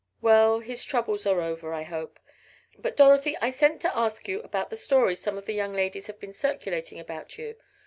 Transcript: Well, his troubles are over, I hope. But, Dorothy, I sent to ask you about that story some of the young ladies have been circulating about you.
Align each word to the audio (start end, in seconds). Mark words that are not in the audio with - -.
Well, 0.19 0.61
his 0.61 0.83
troubles 0.83 1.27
are 1.27 1.41
over, 1.41 1.71
I 1.75 1.83
hope. 1.83 2.19
But, 2.75 2.97
Dorothy, 2.97 3.37
I 3.39 3.51
sent 3.51 3.81
to 3.81 3.95
ask 3.95 4.27
you 4.27 4.41
about 4.41 4.71
that 4.71 4.77
story 4.77 5.13
some 5.13 5.37
of 5.37 5.45
the 5.45 5.53
young 5.53 5.73
ladies 5.73 6.07
have 6.07 6.19
been 6.19 6.33
circulating 6.33 6.99
about 6.99 7.37
you. 7.37 7.55